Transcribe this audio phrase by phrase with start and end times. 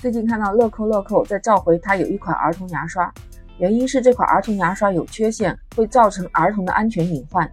[0.00, 3.12] 最近看到乐扣乐扣在召回它有一款儿童牙刷，
[3.58, 7.46] 原因是这款儿童牙刷有缺陷，会造成儿童的安全隐患。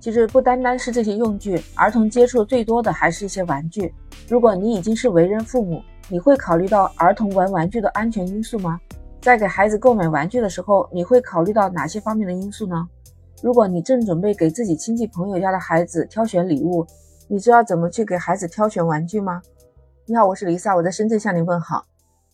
[0.00, 3.94] 其实不单单是这些用具，儿童接触最多的还是一些玩具。
[4.28, 8.80] 如果你已经是为人父母，你会考虑到儿童玩玩具的安全因素吗？
[9.20, 12.84] 在给孩子购买玩具的时候，你会考虑到哪些方面的因素呢？
[13.44, 16.84] 如果你正准备给自己亲戚朋友家的孩子挑选礼物，
[17.28, 19.40] 你知道怎么去给孩子挑选玩具吗？
[20.04, 21.84] 你好，我是丽萨，我在深圳向您问好。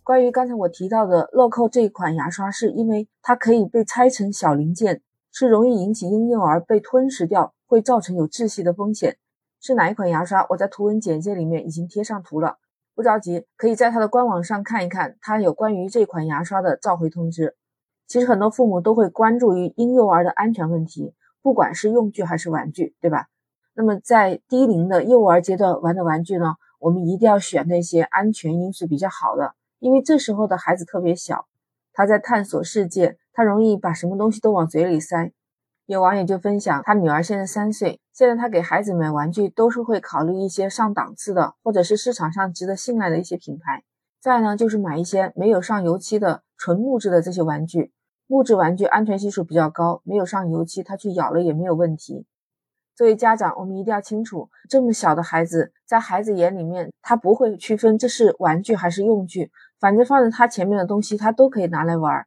[0.08, 9.18] 关于刚才我提到的乐扣这一款牙刷，是因为它可以被拆成小零件，是容易引起婴幼儿被吞食掉，会造成有窒息的风险。
[9.60, 10.46] 是哪一款牙刷？
[10.48, 12.56] 我在图文简介里面已经贴上图了，
[12.94, 17.54] 不着急，可以在它的官网上看一看，它有关于这款牙刷的召回通知。
[18.06, 21.12] 其实很多父母都会关注于婴幼儿的安全问题，
[21.42, 23.26] 不管是用具还是玩具，对吧？
[23.74, 31.46] 那么在低龄的幼儿阶段玩的玩具呢，我们一定要选那些安全因素比较好的，因为这时候的孩子特别小，
[31.92, 35.32] 他在探索世界，他容易把什么东西都往嘴里塞。
[35.86, 43.84] 有网友就分享，他女儿现在三岁，现在他给孩子买玩具都是会考虑一些上档次的，或者是市场上值得信赖的一些品牌。
[44.20, 47.92] 再呢，就是买一些没有上油漆的纯木质的这些玩具。
[48.26, 52.26] 木质玩具安全系数比较高，没有上油漆，他去咬了也没有问题。
[52.94, 59.50] 作为家长，我们一定要清楚，这么小的孩子，在孩子眼里面，他不会区分这是玩具还是用具，
[59.80, 62.26] 反正放在他前面的东西，他都可以拿来玩。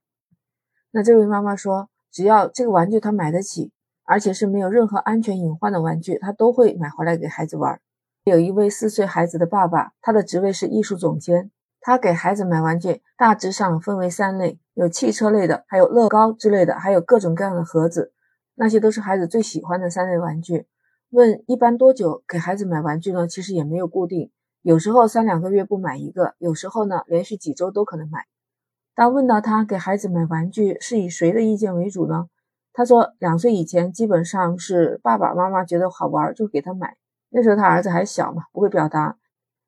[0.92, 3.72] 那这位妈妈说，只要这个玩具他买得起，
[4.04, 7.80] 而且是没有任何安全隐患的玩具，他都会买回来给孩子玩。
[8.24, 11.52] 有一位四岁孩子的爸爸，他的职位是艺术总监。
[11.84, 18.14] 他给孩子买玩具，大致上分为三类：有汽车类的，还有乐高之类的，还有各种各样的盒子，
[18.54, 20.68] 那些都是孩子最喜欢的三类玩具。
[21.10, 23.28] 问一般多久给孩子买玩具呢？
[23.28, 24.30] 其实也没有固定，
[24.64, 28.26] 有时候三两个月不买一个，有时候呢连续几周都可能买。
[28.94, 32.28] 当问到他给孩子买玩具是以谁的意见为主呢？
[32.72, 36.96] 他说两岁以前基本上是爸爸妈妈觉得好玩就给他买，
[37.30, 39.18] 那时候他儿子还小嘛，不会表达。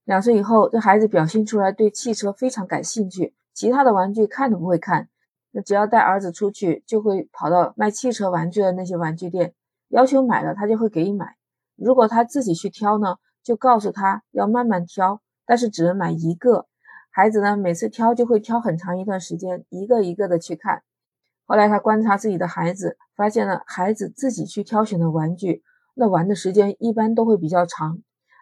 [0.03, 5.09] 两岁以后，这孩子表现出来对汽车非常感兴趣，其他的玩具看都不会看。
[5.51, 9.53] 那只要带儿子出去，就会跑到卖汽车玩具的那些玩具店，
[9.87, 11.35] 要求买了，他就会给你买。
[11.75, 16.65] 如果他自己去挑呢，就告诉他要慢慢挑，但是只能买一个。
[17.11, 20.81] 孩子呢，每次挑就会挑很长一段时间，一个一个的去看。
[21.45, 25.61] 后来他观察自己的孩子，发现了孩子自己去挑选的玩具，
[25.93, 27.99] 那玩的时间一般都会比较长。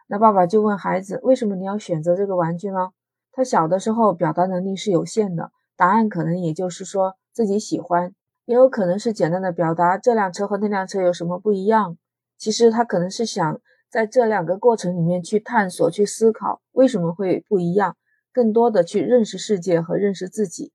[0.08, 2.92] 那爸爸就问孩子：“为什么你要选择这个玩具呢？”
[3.34, 8.14] 他小的时候表达能力是有限的，答案可能也就是说自己喜欢，
[8.46, 11.98] 也有可能是简单的表达这辆车和那辆车有什么不一样。
[12.38, 13.60] 其实他可能是想
[13.92, 17.98] 在这两个过程里面去探索、去思考为什么会不一样，
[18.32, 20.72] 更多的去认识世界和认识自己。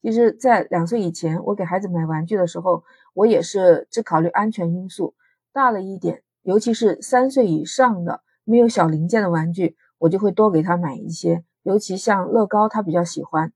[0.00, 5.16] 其实，在两岁以前，我给孩子买玩具的时候，我也是只考虑安全因素。
[5.52, 8.22] 大了一点，尤其是三岁以上的。
[8.44, 13.52] 没有小零件的玩具，我就会多给他买一些，尤其像乐高，他比较喜欢。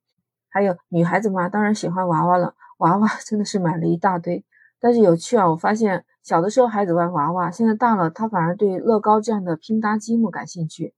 [0.51, 4.45] 还有女孩子嘛，当然喜欢娃娃了，娃娃 真的是买了一大堆。
[4.83, 10.93] 但是有趣啊，我发现小的时候孩子玩娃娃，现在大了他反而对乐高这样的拼搭积木感兴趣。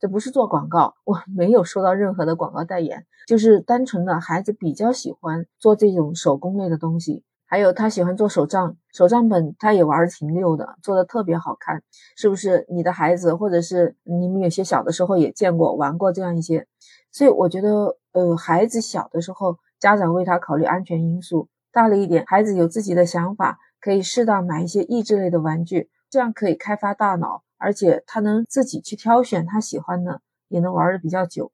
[0.00, 7.22] 这不是做广告，我 没有收到任何的广告代言，就是单纯的孩子比较喜欢做这种手工类的东西。
[7.46, 11.82] 还有他喜欢做手账，手账本他也玩的挺溜的，做的特别好看，
[12.16, 12.66] 是不是？
[12.68, 16.66] 你的孩子或者是你们有些小的时候也见过玩过这样一些，
[17.10, 21.48] 所以我觉得，呃，孩子小的时候，家长为他考虑安全因素；
[21.78, 31.52] 大了一点，孩子有自己的想法，可以适当买一些益智类的玩具，这样可以开发大脑，而且他能自己去挑选他喜欢的，也能玩的比较久。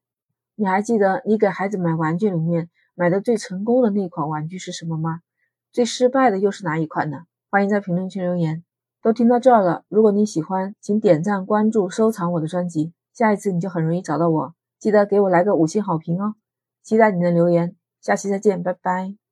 [0.55, 5.19] 你还记得你给孩子买玩具里面买的最成功的那款玩具是什么吗？
[5.71, 7.25] 最失败的又是哪一款呢？
[7.51, 8.63] 欢迎在评论区留言。
[9.03, 14.55] 都听到这儿了，如果你喜欢，请点赞、关注、收藏我的专辑，下一次你就很容易找到我。
[14.79, 16.33] 记得给我来个五星好评哦！
[16.81, 19.24] 期待你的留言，下期再见，拜拜。